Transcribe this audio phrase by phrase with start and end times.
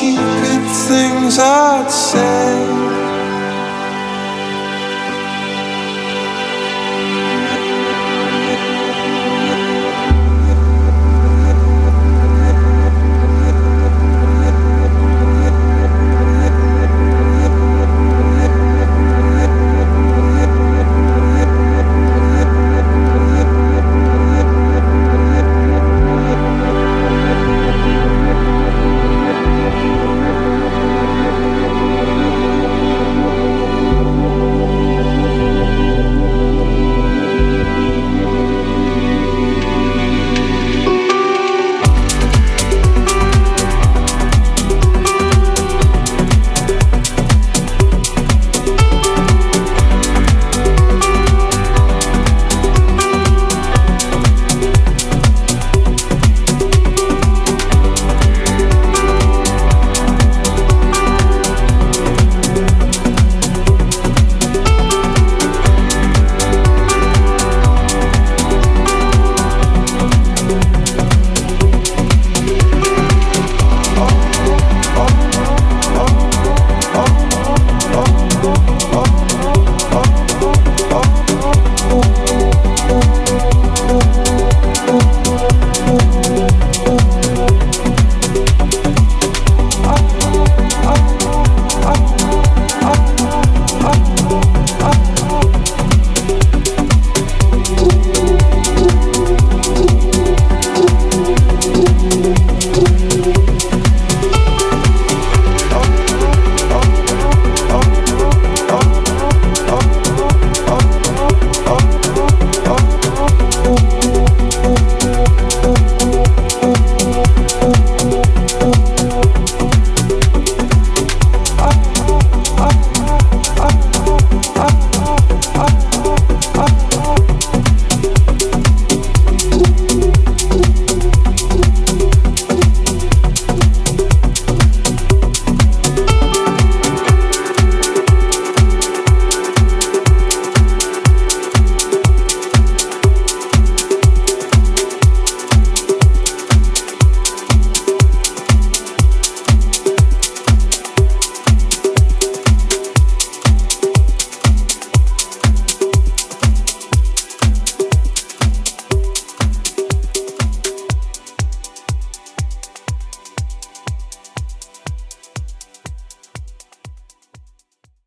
[0.00, 2.79] stupid things I'd say.